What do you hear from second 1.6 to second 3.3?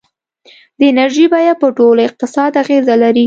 په ټول اقتصاد اغېزه لري.